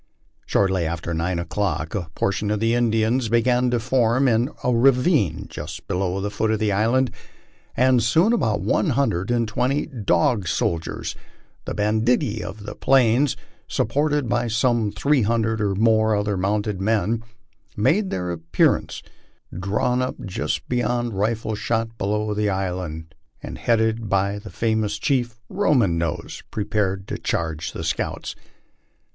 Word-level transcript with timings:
Shortly 0.47 0.87
after 0.87 1.13
nine 1.13 1.37
o'clock 1.37 1.93
a 1.93 2.09
portion 2.15 2.49
of 2.49 2.59
the 2.59 2.73
Indians 2.73 3.29
began 3.29 3.69
to 3.69 3.79
form 3.79 4.27
in 4.27 4.49
a 4.63 4.71
ra 4.73 4.89
vine 4.89 5.45
just 5.47 5.87
below 5.87 6.19
the 6.19 6.31
foot 6.31 6.49
of 6.49 6.57
the 6.57 6.71
island, 6.71 7.11
and 7.77 8.01
soon 8.01 8.33
about 8.33 8.61
one 8.61 8.89
hundred 8.89 9.29
and 9.29 9.47
twenty 9.47 9.85
Dog 9.85 10.47
Soldiers, 10.47 11.13
the" 11.65 11.75
banditti 11.75 12.43
of 12.43 12.63
the 12.65 12.73
Plains," 12.73 13.37
supported 13.67 14.27
by 14.27 14.47
some 14.47 14.91
three 14.91 15.21
hundred 15.21 15.61
or 15.61 15.75
more 15.75 16.15
other 16.15 16.35
mounted 16.35 16.81
men, 16.81 17.23
made 17.77 18.09
their 18.09 18.31
appearance, 18.31 19.03
drawn 19.55 20.01
up 20.01 20.15
just 20.25 20.67
beyond 20.67 21.13
rifle 21.13 21.53
shot 21.53 21.95
below 21.99 22.33
the 22.33 22.49
island, 22.49 23.13
and 23.43 23.59
headed 23.59 24.09
by 24.09 24.39
the 24.39 24.49
famous 24.49 24.97
chief 24.97 25.39
Roman 25.47 25.99
Nose," 25.99 26.41
prepared 26.49 27.07
to 27.09 27.19
charge 27.19 27.71
the 27.73 27.83
scouts. 27.83 28.33